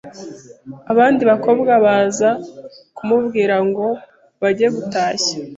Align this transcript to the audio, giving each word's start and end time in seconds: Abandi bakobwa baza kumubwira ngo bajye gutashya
Abandi 0.91 1.21
bakobwa 1.31 1.71
baza 1.85 2.29
kumubwira 2.97 3.55
ngo 3.67 3.87
bajye 4.41 4.67
gutashya 4.75 5.35